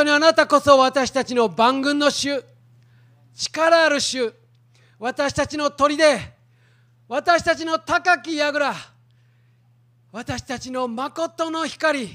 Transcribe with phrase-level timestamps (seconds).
[0.00, 2.42] 当にあなたこそ私たちの万軍の主。
[3.34, 4.32] 力ある主。
[4.98, 5.98] 私たちの砦。
[7.06, 8.74] 私たちの高き櫓。
[10.10, 12.08] 私たちの誠の光。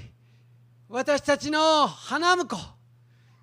[0.89, 2.57] 私たちの花婿。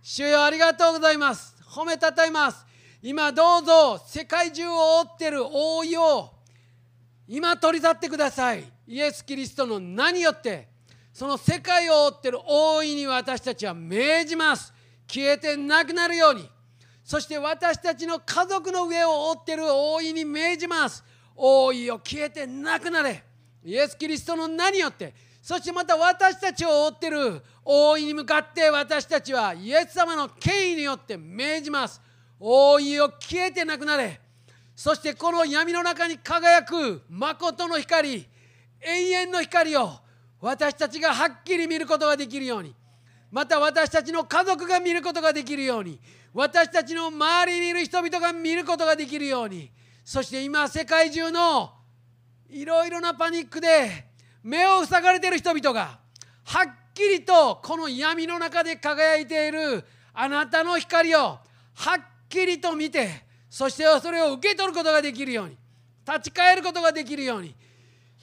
[0.03, 1.55] 主よありがとうございます。
[1.65, 2.67] 褒めたたえます。
[3.01, 6.31] 今どうぞ世界中を覆ってる覆いを
[7.29, 8.65] 今取り去ってください。
[8.89, 10.72] イエス・キリストの名によって。
[11.13, 14.73] その世界を覆ってる覆いに私たちは命じます。
[15.07, 16.49] 消えてなくなるように。
[17.05, 21.05] そして私たちの家族の上を覆ってる覆いに命じます。
[21.37, 23.23] 覆いを消えてなくなれ。
[23.65, 25.15] イエス・キリストの名によって。
[25.43, 32.01] そしてまた私たちを覆ってる覆いに向かって私たちはイエス様の権威によって命じます。
[32.39, 34.21] 覆いを消えてなくなれ。
[34.75, 38.27] そしてこの闇の中に輝く誠の光
[38.81, 40.02] 永遠の光を
[40.43, 42.75] 私たちがはっきり見ることができるように。
[43.31, 46.01] また私たちの家族が見ることができるように。
[46.35, 49.71] 私たちの周りにいる人々が見ることができるように。
[50.05, 51.73] そして今世界中の
[52.51, 54.09] いろいろなパニックで
[54.43, 56.01] 目を塞がれている人々が
[56.45, 65.57] はっきりとこの闇の中で輝いているあなたの光をはっきりと見てそしてそれを受け取ることができるように。
[66.05, 67.55] 立ち返ることができるように。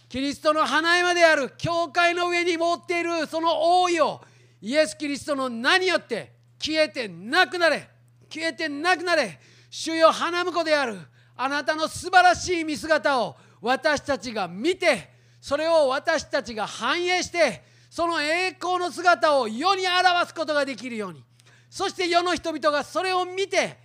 [0.09, 4.21] キリストの花山である教会の上に持っているその王位を
[4.59, 7.87] イエス・キリストの名によって消えてなくなれ
[8.27, 10.97] 消えてなくなれ主よ花婿である
[11.35, 21.23] あなたの素晴らしい見姿を私たちが見てそれを私たちが反映してその栄光の姿を世に表すことができるように
[21.69, 23.77] そして世の人々がそれを見て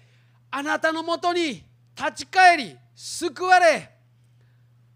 [0.50, 1.64] あなたのもとに
[1.97, 3.93] 立ち返り救われ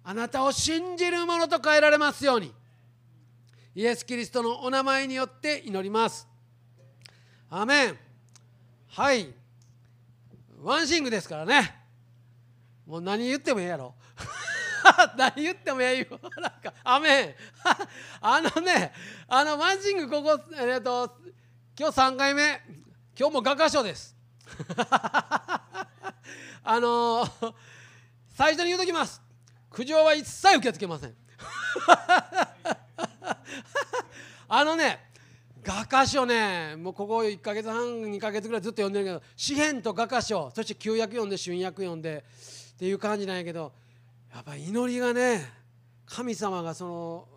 [0.08, 2.50] あなたを信じる者と変えられますように。
[3.74, 6.26] イエス・キリストのお名前によって祈ります。
[7.50, 7.98] アメン。
[8.86, 9.34] はい。
[10.62, 11.74] ワンシングですからね。
[12.86, 13.94] もう何言ってもええやろ。
[15.18, 16.18] 何言ってもええよ。
[16.40, 17.34] なんかアメン。
[18.22, 18.94] あのね
[19.28, 21.18] あのワンシングここえっと
[21.78, 22.62] 今日3回目。
[23.14, 24.16] 今日も画家賞です。
[26.64, 27.28] あの
[28.30, 29.27] 最初に言うときます。
[29.70, 31.14] 苦情は一切受け付けません。
[34.48, 35.08] あのね
[35.62, 42.24] 画家賞ねもうここ1か月半2か月ぐらいずっと読んでるけど詩篇と画家賞そして旧約読んで春訳読んで
[42.74, 43.72] っていう感じなんやけど
[44.32, 45.52] やっぱ祈りがね
[46.06, 47.28] 神様がその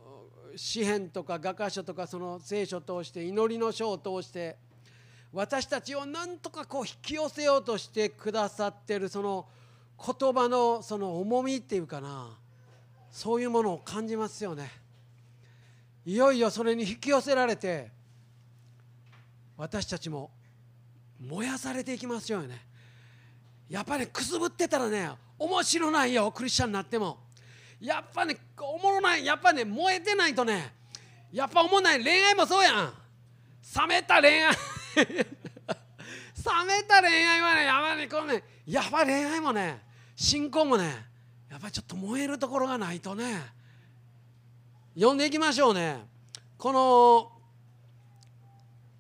[0.56, 4.58] 詩篇とか画家書とかその聖書を通して祈りの書を通して
[5.34, 9.46] 私たちをなんとかこう引き寄せようとしてくださってるその
[10.04, 12.30] 言葉のその重みっていうかな
[13.12, 14.72] そういうものを感じますよね。
[16.06, 17.92] いよいよそれに引き寄せられて
[19.56, 20.32] 私たちも
[21.20, 22.66] 燃やされていきますよね。
[23.70, 27.20] やっぱりくすぶってたらね面白ないよクリスチャンになっても。
[27.80, 30.74] やっぱねおもろないやっぱね燃えてないとね
[31.32, 32.04] やっぱ思わない。
[32.04, 32.94] 恋愛もそうやん。
[33.76, 34.56] 冷めた恋愛。
[34.96, 39.91] 冷めた恋愛はねやばいねこのねやばい恋愛もね
[40.22, 40.84] 信仰もね
[41.50, 43.42] やっぱりちょっと燃えるところがないとね。
[44.94, 46.06] 読んでいきましょうね。
[46.60, 47.32] この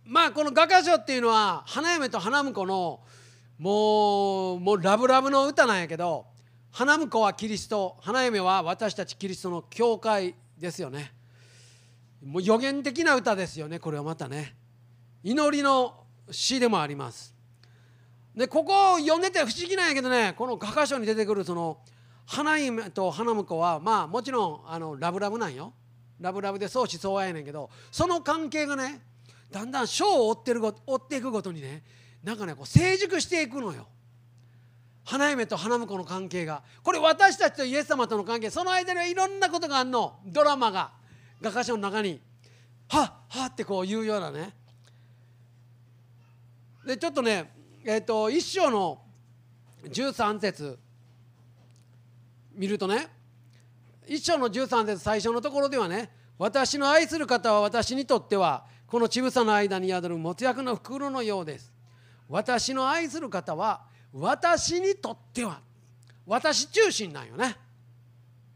[0.03, 3.01] まあこの画家賞っていうのは花嫁と花婿の
[3.59, 6.25] もうもうラブラブの歌なんやけど
[6.71, 11.13] 花婿はキリスト花嫁は私たちキリストの教会ですよね。
[12.25, 14.55] もう予言的な歌ですよねこれはまたね。
[15.23, 17.41] 祈りの詩でもあります。
[18.36, 21.80] でここを読んでて不思議なんやけどねこの画家賞に出てくるその
[22.25, 25.74] 花嫁と花婿はまあもちろんあのラブラブなんよ。
[26.19, 29.02] ラブラブで相思相愛やねんけどその関係がね
[29.52, 31.84] だんだん章を追ってる追っていくごとにね
[32.24, 33.88] なんかねこう成熟していくのよ。
[35.03, 36.62] 花嫁と花婿の関係が。
[36.84, 40.19] これ私たちとイエス様との関係その間にはいろんなことがあるの。
[40.25, 40.92] ドラマが
[41.42, 42.22] 画家書の中に。
[42.88, 44.53] はっはってこう言うようなね。
[46.86, 47.51] でちょっとね
[47.83, 49.01] えっ、と一章の
[49.83, 50.78] 13節。
[52.54, 53.07] 見るとね
[54.07, 61.74] 一章の13節最初のところではね私の愛する方は私にとってはこの乳房の間に宿るもつ薬の袋のようです。
[62.30, 65.62] 私の愛する方は私にとっては
[66.25, 67.56] 私中心なんよね。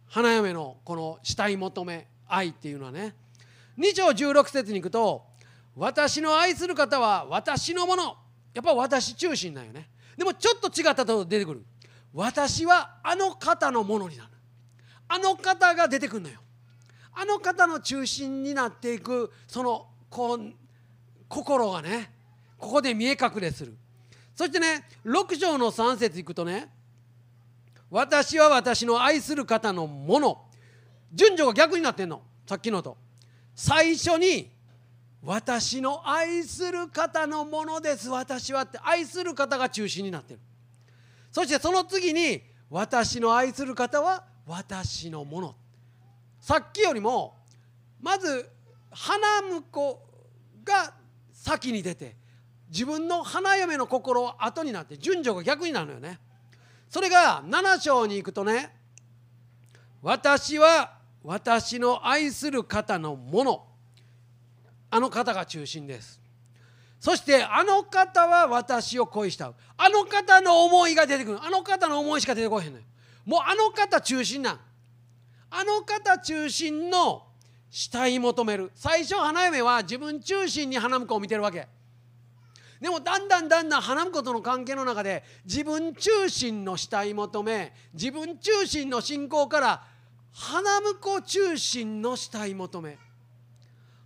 [0.07, 3.16] 花嫁のこの死体求め愛っていうのはね。
[3.78, 5.25] 2章16節に行くと
[5.75, 8.25] 私の愛する方は私のもの。
[8.56, 9.90] やっぱ私中心なんよね。
[10.18, 11.66] でもちょっと違ったと出てくる。
[12.13, 14.30] 私はあの方のものになる。
[15.10, 16.40] あの方が出てくるのよ。
[17.13, 20.54] あの方の中心になっていくそのこう
[21.28, 22.12] 心がね
[22.57, 23.75] ここで見え隠れする。
[24.34, 26.69] そしてね6章の3節いくとね
[27.90, 30.42] 私は私の愛する方のもの。
[31.13, 32.22] 順序が逆になってんの。
[32.48, 32.98] さっきのと。
[33.54, 34.55] 最初に
[35.25, 38.10] 私の愛する方のものです。
[38.10, 40.39] 私はって愛する方が中心になってる。
[41.31, 45.56] そしてその次に私の愛する方は私のもの。
[46.39, 47.38] さっきよりも
[48.00, 48.48] まず
[48.92, 50.00] 花婿
[50.63, 50.94] が
[51.33, 52.16] 先に出て
[52.69, 56.19] 自分の花嫁の心は後になって順序が逆になるのよね。
[56.88, 58.75] それが7章に行くとね
[60.04, 63.75] 私は私の愛する方のもの。
[64.95, 66.21] あの方が中心です。
[67.01, 69.51] そしてあの方は私を恋した。
[69.75, 71.39] あの方の思いが出てくる。
[71.44, 72.86] あの方の思いしか出てこへんのよ。
[73.25, 74.59] もうあの方中心なん。
[75.51, 77.24] あの方中心の
[77.69, 78.71] 死い求める。
[78.74, 81.68] 最初花嫁は自分中心に花婿を見てるわけ。
[82.80, 89.83] でもだんだんだんだん花婿との関係の中で自分中心の死体求め自分中心の信仰から
[90.31, 92.97] 花婿中心の死体求め。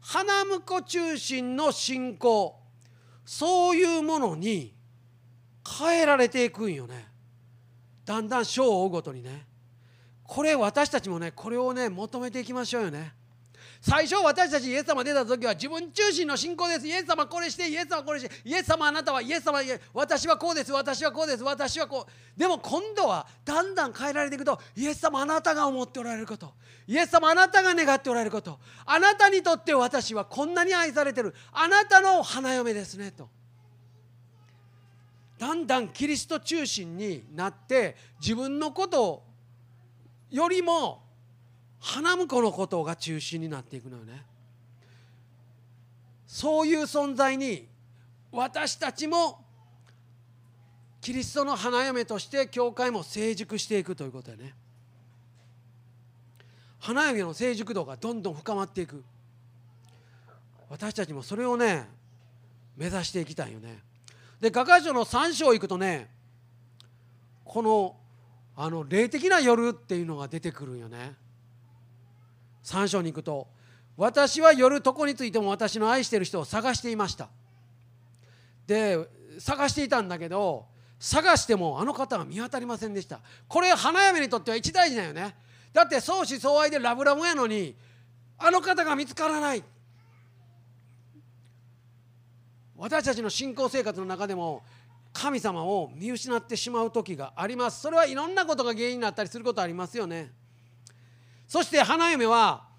[0.02, 2.56] 花婿中心の信仰。
[3.26, 4.74] そういうものに
[5.80, 7.08] 変えられていくんよね。
[8.04, 9.46] だんだん章を追うごとにね。
[10.24, 13.14] これ私たちもねこれをね求めていきましょうよね。
[13.82, 16.88] 最初私たちイエス様出た時は自分中心の信仰です。
[16.88, 19.60] イエス様これしてイエス様これしてイエス様あなたはイエス様
[19.94, 22.40] 私はこうです私はこうです私はこう。
[22.40, 26.54] でも今度はだんだん変えられていくとイエス様あなたが思っておられること。
[26.88, 28.60] イエス様あなたが願っておられること。
[28.86, 31.34] あなたにとって私はこんなに愛されてる。
[31.54, 33.30] あなたの花嫁ですねと。
[35.38, 39.24] だんだんキリスト中心になって自分のことを
[40.30, 41.09] よりも
[41.80, 44.24] 花婿のことが中心になっていくのよね。
[46.28, 47.68] そういう存在に
[48.32, 49.44] 私たちも
[51.02, 54.54] キリストの花嫁として教会も成熟していくということでね。
[56.80, 59.04] 花嫁の成熟度がどんどん深まっていく。
[60.70, 61.88] 私たちもそれをね
[62.78, 63.80] 目指していきたいよね。
[64.40, 66.10] で画家書の3章行くとね
[67.44, 67.96] この
[68.56, 71.16] あの霊的な夜っていうのが出てくるんよね。
[72.70, 73.48] 3章に行くと
[73.98, 77.28] 私は夜床についても私の愛してる人を探していました。
[78.66, 78.98] で
[79.40, 80.66] 探していたんだけど
[81.00, 83.20] 探してもあの方が見当たりませんでした。
[83.48, 85.36] これ花嫁にとっては一大事だよね。
[85.74, 87.76] だって相思相愛でラブラブやのに
[88.38, 89.64] あの方が見つからない。
[92.78, 94.64] 私たちの信仰生活の中でも
[95.12, 97.82] 神様を見失ってしまう時があります。
[97.82, 100.32] それはいろんなことが原因になったりすることありますよね。
[101.50, 102.70] そして花嫁は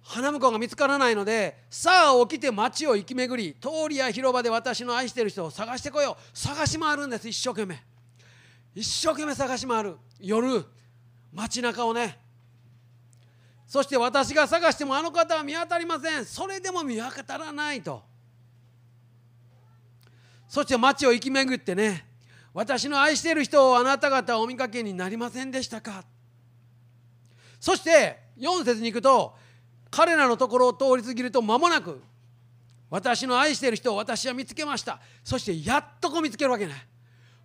[0.00, 6.38] 花婿が見つからないのでさあ起きて町を行き巡り通りや広場で私の愛している人を探してこよう。
[6.38, 7.82] 探し回るんです一生懸命。
[8.76, 9.96] 一生懸命探し回る。
[10.20, 10.64] 夜
[11.32, 12.16] 街中をね。
[13.66, 16.24] そして私が探してもあの方は見当たりません。
[16.24, 18.04] それでも見当たらないと。
[20.46, 22.06] そして町を行き巡ってね
[22.54, 26.04] 私の愛している人をあなた方お見かけになりませんでしたか。
[27.66, 29.34] そして4節に行くと
[29.90, 32.00] 彼らのところを通り過ぎると間もなく
[32.88, 35.00] 私の愛している人を私は見つけました。
[35.24, 36.74] そしてやっとこ見つけるわけね。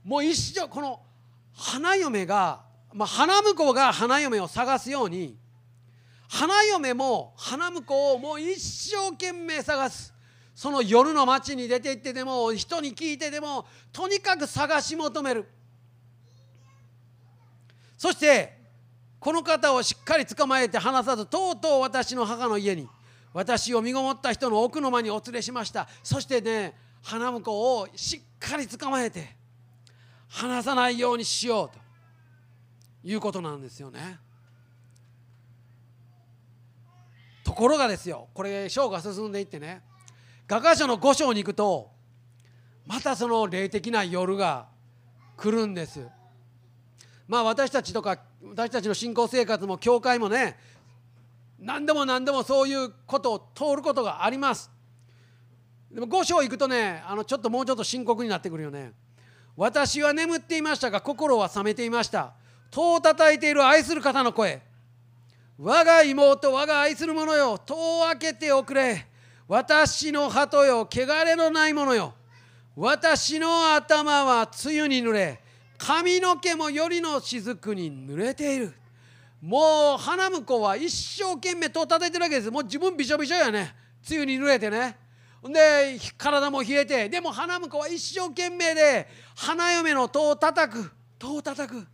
[0.04, 1.02] もう一生この
[1.54, 2.62] 花嫁が、
[2.94, 5.36] まあ、花婿が花嫁を探すように
[6.30, 10.14] 花嫁も花婿をもう一生懸命探す。
[10.54, 15.50] その夜の街に出て行ってでも人に聞いてでもとにかく探し求める。
[17.98, 18.61] そして
[19.22, 22.90] この方をしっかり捕まえて離さずとうとう私の母の家に
[23.34, 26.74] 私を身ごもった人の奥の間にお連れしましたそしてね
[27.04, 29.36] 花婿をしっかり捕まえて
[30.28, 31.80] 離さないようにしようと
[33.08, 34.18] いうことなんですよね。
[37.44, 39.82] ところがですよこれ章が進んでいってね
[40.48, 41.92] 画家書の5章に行くと
[42.88, 44.68] またその霊的な夜が
[45.38, 46.08] 来るんです。
[47.28, 50.58] まあ私たちとか私たちの信仰生活も教会もね
[51.58, 54.70] 何でも何でもそういうことを通ることがあります。
[55.90, 58.92] でも5章行くとねあのちょっともうちょっと深刻になってくるよね。
[59.56, 62.34] 私は眠っていましたが心は覚めていました。
[62.72, 64.62] 戸を叩いている愛する方の声。
[65.58, 67.58] 我が妹我が愛する者よ。
[67.58, 69.08] 戸を開けておくれ。
[69.48, 70.90] 私の鳩よ。
[70.92, 72.16] 汚れのない者よ。
[72.76, 75.40] 私の頭は梅雨に濡れ。
[75.82, 78.74] 髪の毛もよりの雫に濡れている。
[79.42, 82.52] もう花婿は一生懸命戸を叩いてるわけです。
[82.52, 83.74] もう自分びしょびしょやね。
[84.08, 84.96] 梅雨に濡れてね。
[85.44, 87.10] で体も冷えて。
[87.10, 90.92] でも花婿は一生懸命で花嫁の戸を叩く。
[91.18, 91.88] 戸を叩く。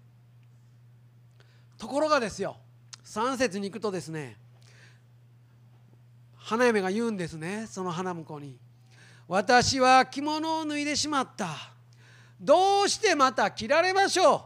[1.78, 2.58] ところがですよ。
[3.06, 4.36] 3節に行くとですね
[6.36, 8.58] 花嫁が言うんですねその花婿に
[9.30, 11.77] 「私は着物を脱いでしまった。
[12.40, 14.42] どうしてまた着られましょう」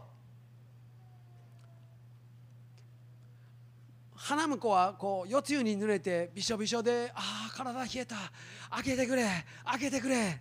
[4.14, 8.16] 花婿はこう四つ湯に濡れてびしょびしょで「ああ体冷えた。
[8.70, 9.28] 開けてくれ。
[9.64, 10.40] 開けてくれ」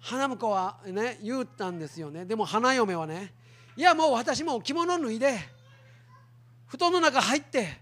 [0.00, 2.26] 花婿はね言ったんですよね。
[2.26, 3.34] でも花嫁はね
[3.74, 5.38] いやもう私も着物脱いで
[6.66, 7.80] 布団の中入って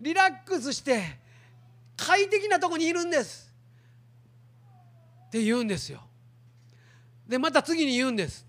[0.00, 1.20] リラックスして
[1.96, 3.54] 快適なとこにいるんです
[5.28, 6.02] って言うんですよ。
[7.30, 8.44] でまた次に言うんです。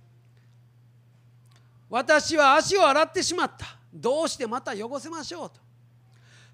[1.88, 3.68] 私は足を洗ってしまった。
[3.94, 5.58] どうしてまた汚せましょうと。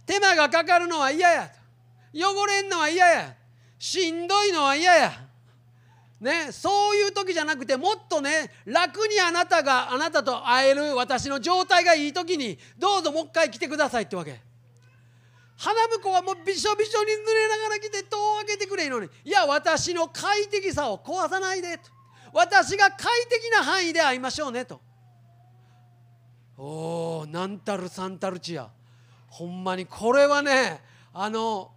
[0.05, 1.55] 手間がかかるのは嫌やと。
[2.13, 3.33] 汚れんのは嫌や。
[3.79, 5.13] しんどいのは嫌や。
[6.19, 14.41] ね、そういう時じゃなくてもっとね楽にあなたがあなたと会える私の状態がいい時にどうぞもう一回来てくださいってわけ。
[15.55, 21.96] 花婿はもうびしょびしょに濡れながら来て戸を開けてくれいのにいや私の快適さを壊さないでと。
[22.33, 24.81] 私が快適な範囲で会いましょうねと。
[26.57, 28.69] おおなんたるさんたるちや。
[29.29, 30.81] ほんまにこれはね
[31.13, 31.71] あの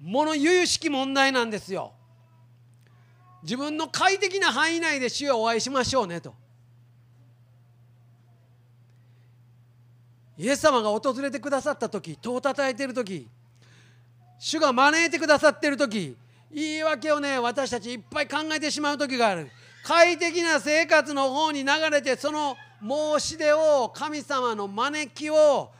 [0.00, 1.92] もの由々しき問題なんですよ。
[3.42, 6.34] 自分の快適な範囲内で主をお会いしましょうねと。
[10.36, 13.28] イエス様が訪れてくださった時戸を叩いている時
[14.38, 16.16] 主が招いてくださっている時
[16.52, 19.50] 言い訳をね私たちいっぱい考えてしまう時がある。
[19.84, 25.72] 快適な生活の方に流れてその申し出を神様の招きを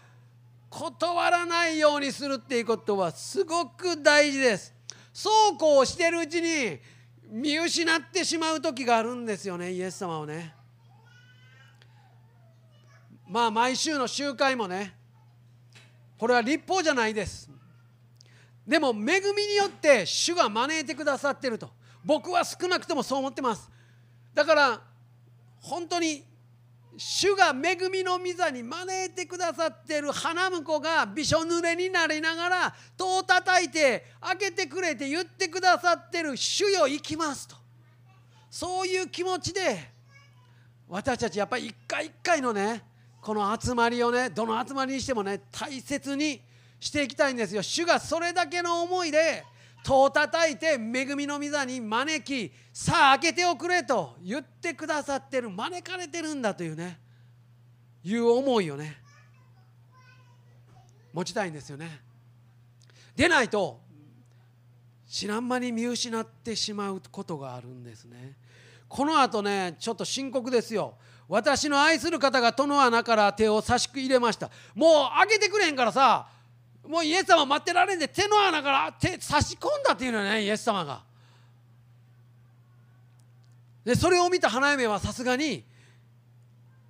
[0.70, 4.74] 断らないようにするっていうことはすごく大事です。
[5.12, 6.78] そうこうしてるうちに
[7.30, 10.54] 見失ってしまう時があるんですよねイエス様をね。
[13.28, 14.94] まあ毎週の集会もね
[16.18, 17.50] これは立法じゃないです。
[18.66, 21.70] でも恵みによって主が招いてくださってると。
[22.04, 23.70] 僕は少なくともそう思ってます。
[24.38, 24.80] だから
[25.60, 26.22] 本当に
[26.96, 37.56] 主が恵みの御座に招いてくださってる花婿がびしょ濡れになりながら戸を叩いて開けてくれて言ってくださってる主よ行きますと。
[38.48, 39.90] そういう気持ちで
[40.88, 42.84] 私たちやっぱり一回一回のね
[43.20, 46.40] この集まりをねどの集まりにしてもね大切に
[46.78, 47.62] していきたいんですよ。
[47.64, 49.44] 主がそれだけの思いで
[49.88, 57.00] 戸を叩いて恵みの御座に招きさあ開けておくれと言ってくださってる招かれてるんだというね。
[58.04, 58.98] いう思いをね
[61.14, 62.02] 持ちたいんですよね。
[63.16, 63.80] でないと
[65.08, 68.36] 知らん間に見失ってしまうことがあるんですね。
[68.88, 70.96] このあとねちょっと深刻ですよ。
[71.28, 74.50] 私の愛する方が戸の穴から手を差し入れました。
[74.74, 76.28] もう開けてくれへんからさ
[76.88, 81.02] もうイエス様待ってられんで手の穴から手差し込んだっていうのねイエス様が。
[83.84, 85.64] でそれを見た花嫁はさすがに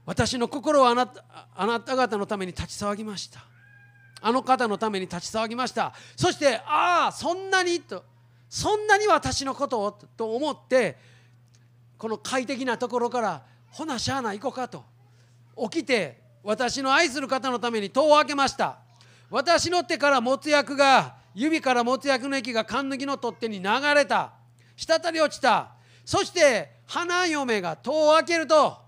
[0.07, 1.25] 私の心はあなた
[1.55, 3.45] あなた方のために立ち騒ぎました。
[4.21, 5.93] あの方のために立ち騒ぎました。
[6.17, 8.05] そしてああそんなにと
[8.49, 10.97] そんなに私のことをと思って
[11.99, 14.85] この快適なところからほなしゃあない行こうかと
[15.71, 18.79] 起きて私の愛する方のために戸を開けました。
[19.31, 24.33] 私の手から持つ薬が指から持つ薬の液が缶抜きの取っ手に流れた。
[24.77, 25.73] 滴り落ちた。
[26.05, 28.79] そして花嫁が戸を開けると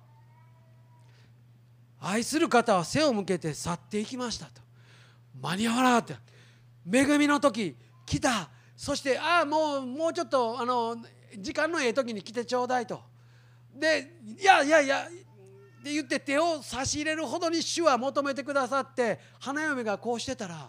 [2.01, 4.63] 愛する方は背を向けて去っていきましたと。
[5.43, 6.21] 間に合わなかった。
[6.91, 8.49] 恵みの時来た。
[8.77, 10.97] そしてああもうもうちょっとあの
[11.37, 13.03] 時間のええ時に来てちょうだいと。
[13.75, 15.07] でいやいやいや
[15.81, 20.69] って言って手を差し入れるほどに主は求めてくださって花嫁がこうしてたら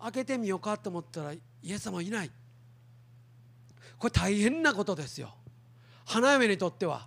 [0.00, 2.30] 開けてみようかと思ったらイエス様いない。
[3.98, 5.34] これ大変なことですよ。
[6.06, 7.06] 花嫁にとっては。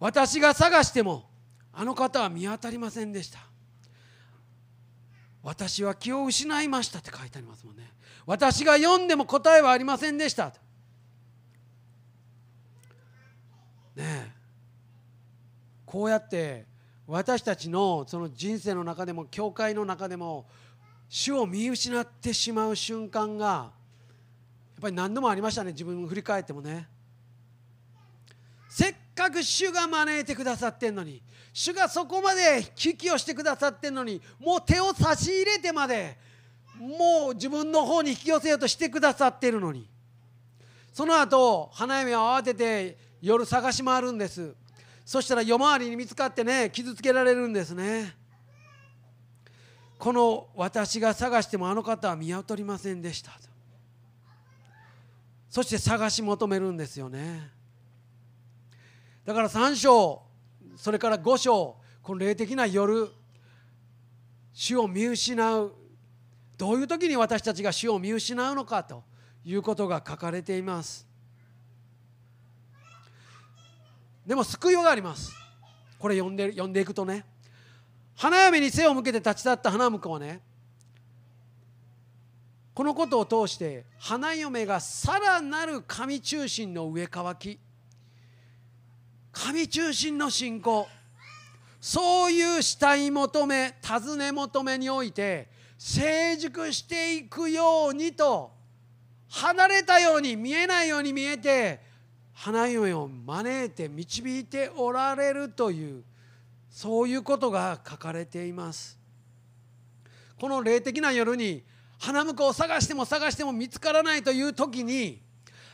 [0.00, 1.28] 私が探しても
[1.70, 3.40] あの方は見当たりませんでした。
[5.42, 7.92] 私は気を失いましたって書いてありますもんね。
[8.24, 10.54] 私が読んでも答えはありませんでした。
[13.96, 14.34] ね
[15.84, 16.66] こうやって
[17.06, 20.46] 私たちのその人生の中でも教会の中でも
[21.08, 23.70] 主を見失ってしまう瞬間がや
[24.78, 26.88] っぱり何度もありましたね自分振り返ってもね。
[28.68, 31.22] せっかく主が招いてくださってんのに
[31.54, 36.18] 主がそこまで危機をしてくださってんのにもう手を差し入れてまで
[36.78, 39.88] もう自分の方に引き寄せようとしてくださってるのに。
[40.92, 44.54] その後花嫁は慌てて夜探し回るんです。
[45.04, 48.14] そしたら夜回りに見つかってね傷つけられるんですね。
[49.98, 53.32] この私が探してもあの方は見当たりませんでした。
[55.48, 57.50] そして探し求めるんですよね。
[59.24, 60.22] だから3章
[60.76, 63.08] それから5章この霊的な夜
[64.52, 65.72] 主を見失う。
[66.58, 69.04] どういう時に私たちが主を見失うのかと
[69.44, 71.05] いうことが書かれています。
[74.26, 75.32] でも救いようがあります。
[75.98, 77.24] これ読んで読んでいくとね。
[78.16, 80.40] 花嫁に背を向けて立ち去った花婿はね
[82.72, 87.58] このことを通して花嫁がさらなる神中心の上乾き
[89.32, 90.88] 神中心の信仰
[91.78, 98.50] そういう死体求め尋ね求めにおいて成熟していくようにと
[99.28, 101.80] 離れたように見えないように見えて
[102.38, 106.04] 花嫁を招いて導いておられるという
[106.70, 108.98] そういうことが書かれています。
[110.38, 111.64] この霊的な夜に
[111.98, 115.22] 花婿を探しても探しても見つからないという時に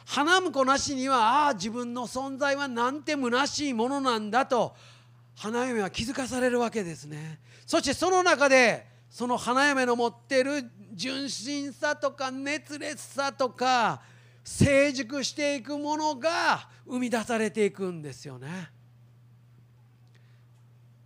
[0.07, 4.77] 花婿なしにはああ自分の存在はなんて虚しいものなんだと
[5.35, 7.41] 花嫁は気づかされるわけですね。
[7.67, 14.01] そしてその中でその花嫁の持っている純真さとか熱烈さとか
[14.45, 18.71] 成熟していくものが生み出されていくんですよね。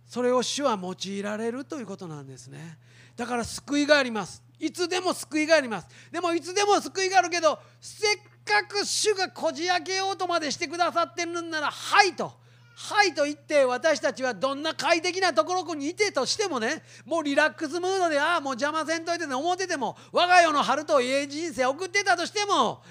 [0.07, 2.77] それを主は用いられるということなんですね。
[3.15, 4.43] だから救いがあります。
[4.59, 5.87] いつでも救いがあります。
[6.11, 12.47] でもいつでも救いがあるけどせっかく主がこじ開けようとまでしてくださってるんならはいと。
[12.79, 22.83] はいと言って私たちはどんな快適なところにいてとしてもねもうリラックスムードでああもう邪魔せんといてね思ってても我が世の春とええ人生送ってたとしても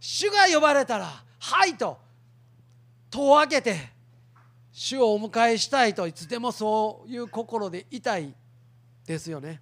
[0.00, 1.98] 主が呼ばれたらはいと
[3.10, 3.76] 戸を開けて
[4.72, 8.34] 主をお迎えしたいといつでもそういう心でいたい
[9.06, 9.60] ですよね。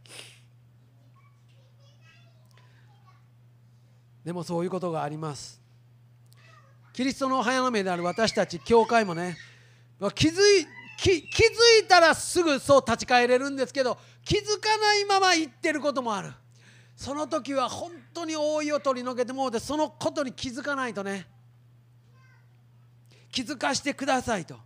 [4.25, 5.59] でもそういうことがあります
[6.93, 9.39] キリストの早の目である私たち教会もね
[10.15, 10.67] 気づい
[10.99, 11.51] 気気づ
[11.83, 16.33] いたらすぐそう立ち返れるんですけど気づかないまま行ってることもある
[16.99, 21.29] その時は本当に覆いを取り除けてもうてそのことに気づかないとね。
[23.31, 24.57] 気づかしてくださいと。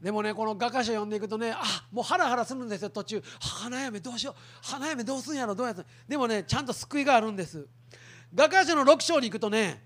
[0.00, 3.20] でもねこの画家書読んでいくとねあもうハラハラするんですよ途中。
[3.40, 4.34] 花嫁どうしよう。
[4.62, 5.84] 花嫁どうすんやろどうやって。
[6.06, 7.66] でもねちゃんと救いがあるんです。
[8.32, 9.82] 画家書の6章に行くとね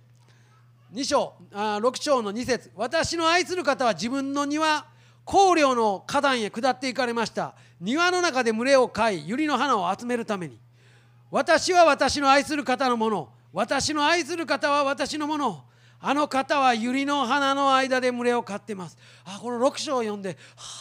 [0.92, 2.70] 2章あ6章の2節。
[2.75, 4.85] 私の愛する方は自分の庭。
[5.24, 7.54] 香料の花壇へ下っていかれました。
[7.80, 10.59] 庭の中で群れを飼い百合の花を集めるために。
[11.30, 13.28] 私は私の愛する方のもの。
[13.52, 15.64] 私の愛する方は私のもの。
[16.00, 18.96] あの方は百合の花の間で群れを飼ってます。
[19.24, 20.35] あこの6章を読んでは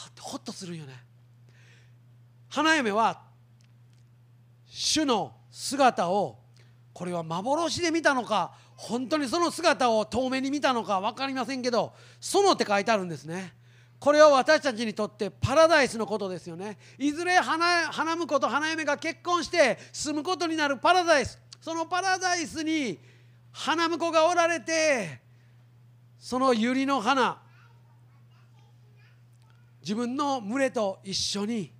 [0.05, 0.93] あってホッとするよね。
[2.49, 3.21] 花嫁は
[4.65, 6.39] 主の姿を
[6.93, 13.53] これは幻で見たのか本当にその姿を遠目に見たのか分かりませんけど「園」って書いてあるんですね。
[13.99, 16.77] これは私たちにとってパラダイスのことですよね。
[16.97, 21.37] いずれ花花婿と花嫁が結婚して住むことになるパラダイス。
[21.59, 22.97] そのパラダイスに
[23.51, 25.19] 花婿がおられて
[26.17, 27.41] その百合の花
[29.81, 31.73] 自分の群れと一緒に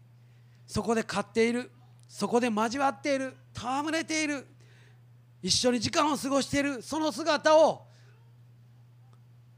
[0.65, 1.71] そこで飼っている
[2.07, 4.45] そこで交わっている戯れている
[5.41, 7.85] 一緒に時間を過ごしているその姿を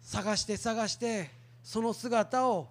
[0.02, 2.70] 探して探してその姿を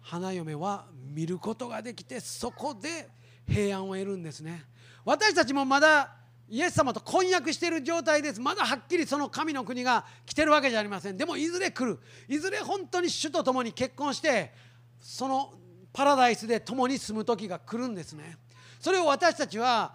[0.00, 3.08] 花嫁は見ることができてそこで
[3.46, 4.64] 平安を得るんですね。
[5.04, 6.16] 私たちもまだ
[6.48, 8.40] イエス様と婚約している状態です。
[8.40, 11.16] まだはっきりその神の国が来てるわけじゃありません。
[11.16, 11.98] でもいずれ来る。
[12.28, 14.52] いずれ本当に主と共に結婚して
[15.00, 15.54] その
[15.92, 18.36] パラダイスで共に住む時が来るんですね。
[18.80, 19.94] それを私たちは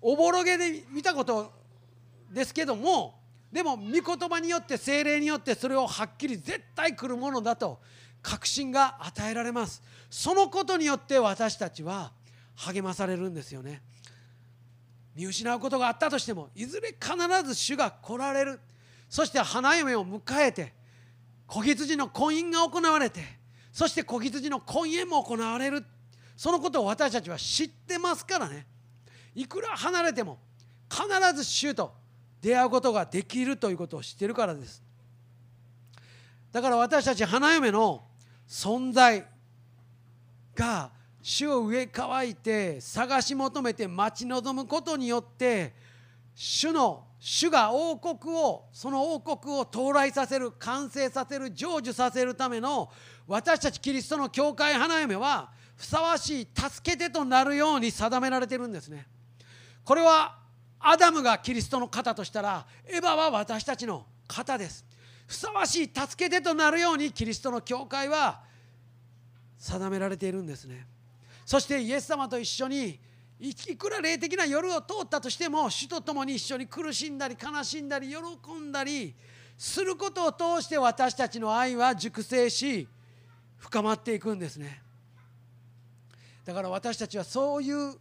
[0.00, 1.52] おぼろげで見たこと
[2.32, 3.18] ですけども
[3.56, 7.80] でも御言葉によって精霊によってそれをはっきり絶対来るものだと
[8.20, 9.82] 確信が与えられます。
[10.10, 12.12] そのことによって私たちは
[12.54, 13.80] 励まされるんですよね。
[15.14, 17.16] 見失うことがあったとしてもいずれ必
[17.46, 18.60] ず主が来られる。
[19.08, 20.74] そして花嫁を迎えて
[21.46, 23.22] 子羊の婚姻が行われて
[23.72, 25.82] そして子羊の婚宴も行われる。
[26.36, 28.66] そのことを私たちは知ってますからね。
[29.34, 30.40] いくら離れても
[30.90, 32.04] 必ず主と
[32.46, 34.80] 出会うことができるということを知ってるからです。
[36.52, 38.04] だから私たち花嫁の
[38.46, 39.26] 存在
[40.54, 45.74] が主を上乾いて探し求めて待ち望むことによって
[46.36, 52.88] 主の主が王国をその王国を到来させる完成させる成就させるための
[53.26, 59.04] 私たちキリストの教会花嫁はふさわしい助け手となるように定められてるんですね。
[59.84, 60.45] これは
[60.80, 64.84] アダムがキリストの方としたらエヴァは私たちの方です。
[65.26, 68.40] ふさわしい助け手となるようにキリストの教会は
[69.58, 70.86] 定められているんですね。
[71.44, 72.98] そしてイエス様と一緒に
[73.38, 79.14] いくら霊的な夜を通ったとしても主と共に一緒に苦しんだり悲しんだり喜んだり
[79.58, 82.88] することを通して私たちの愛は熟成し
[83.58, 84.82] 深まっていくんですね。
[86.44, 87.94] だから私たちはそういう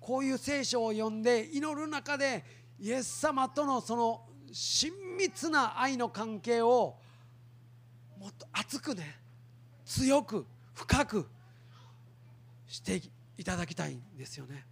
[0.00, 2.44] こういう聖書を読んで祈る中で
[2.80, 6.96] イエス様とのその親密な愛の関係を
[8.18, 9.16] もっと熱くね
[9.84, 11.28] 強く深く
[12.66, 13.02] して
[13.36, 14.64] いただきたいんですよね。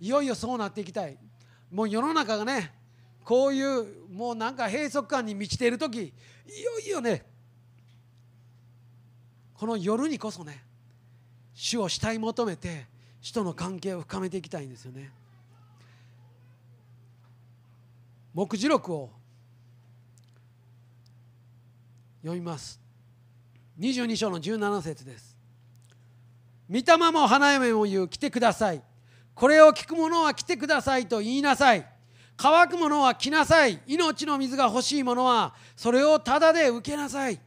[0.00, 1.18] いよいよそうなっていきたい。
[1.70, 2.72] もう世の中がね
[3.24, 7.24] こういうもうなんか閉塞感に満ちている時いよいよね
[9.54, 10.62] この夜にこそね
[11.54, 12.86] 主を慕い求めて
[13.22, 15.10] 主との関係を深めていきたいんですよね。
[18.34, 19.10] 目次録を
[22.22, 22.80] 読みます。
[23.78, 25.36] 22章の17節です。
[26.68, 28.82] 御霊も花嫁も言う来てください。
[29.34, 31.86] これを聞く者は来てくださいと言いなさい。
[32.36, 33.80] 乾く者は来なさい。
[33.86, 37.38] 命の水が欲しい者はそれをただで受けなさい。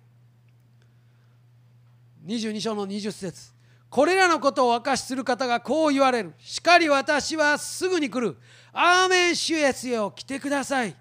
[2.25, 3.55] 22章の20節。
[3.89, 6.33] これらのことを明かしする方がこう言われる。
[6.39, 8.37] しかり私はすぐに来る。
[8.73, 10.95] アーメン主イエスよ来てください。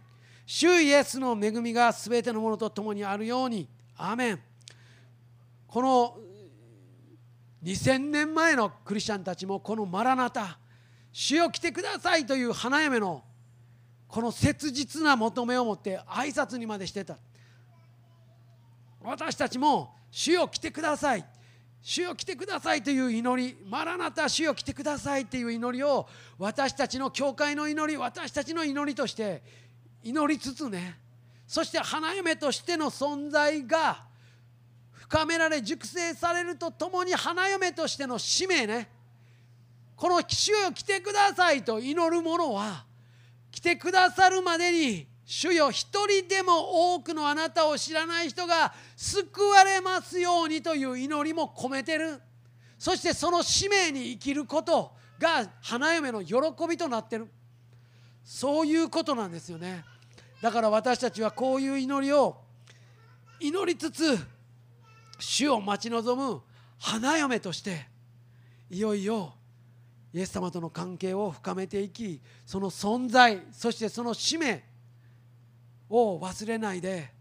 [0.46, 3.68] 主イエスの恵みが全てのものと共にあるように。
[3.96, 4.40] アーメン。
[5.66, 6.18] この
[7.64, 10.58] 2000年前のクリスチャンたちもこのマラナタ。
[11.10, 13.24] 主よ来てくださいという花嫁の
[14.06, 17.18] この切実な求めを持って挨拶にまでしてた。
[19.02, 21.24] 私たちも主よ来てください。
[21.86, 23.58] 主よ来てくださいという祈り。
[23.68, 29.42] マラナタ主よ来てくださいという祈りを私たちの教会の祈り私たちの祈りとして
[30.02, 30.98] 祈りつつね。
[31.46, 34.02] そして花嫁としての存在が
[34.92, 38.88] 深められ熟成されるとともに花嫁としての使命ね。
[39.94, 42.86] この主よ来てくださいと祈る者は
[43.50, 52.20] 来てくださるまでに主よ一人でも多くのあなたを知らない人が救われますようにという祈りも込めてる。
[52.78, 56.34] そしてその使命に生きることが花嫁の喜
[56.68, 57.28] びとなってる。
[58.22, 59.84] そういうことなんですよね。
[60.42, 62.36] だから私たちはこういう祈りを
[63.40, 64.18] 祈りつつ
[65.18, 66.42] 主を待ち望む
[66.78, 67.86] 花嫁として
[68.70, 69.34] いよいよ
[70.12, 74.62] イエス様との関係を深めていきその存在そしてその使命
[75.94, 77.12] を忘れないで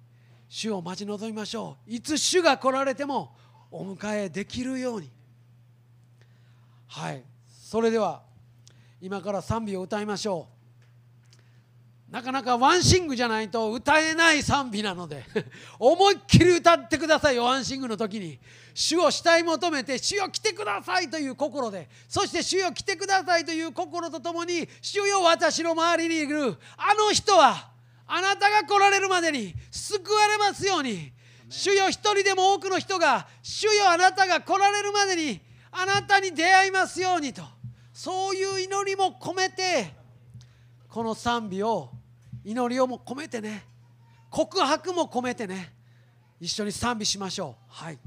[0.49, 1.91] 主を待ち望みましょう。
[1.91, 3.35] いつ主が来られても
[3.71, 5.09] お迎えできるように。
[6.87, 7.23] はい。
[7.47, 8.23] それでは
[9.01, 10.47] 今から賛美を歌いましょ
[12.09, 12.11] う。
[12.13, 15.25] なかなかワンシングじゃないと歌えない賛美なので
[15.79, 18.39] 思いっきり歌ってくださいよワンシングの時に。
[18.75, 27.72] 主を慕い求めて主よ来てくださいという心でそして主よ来てくださいという心とともに主よ私の周りにいるあの人は
[28.15, 31.11] あなたが来られるまでに救われますように。
[31.49, 37.41] 主よ一人でも多くの人が主よあなたが来られるまでにあなたに出会いますようにと。
[37.91, 39.95] そういう祈りも込めて
[40.89, 41.89] この賛美を
[42.45, 43.65] 祈りをも込めてね。
[44.29, 45.73] 告白も込めてね。
[46.39, 47.65] 一緒に賛美しましょう。
[47.67, 47.97] はい